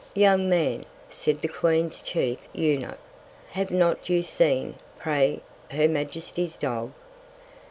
[0.15, 2.97] Young Man, said the Queen's chief Eunuch,
[3.51, 6.91] have not you seen, pray, her Majesty's Dog?